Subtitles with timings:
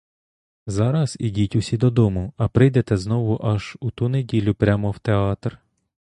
[0.67, 5.59] Зараз ідіть усі додому, а прийдете знову аж у ту неділю прямо в театр.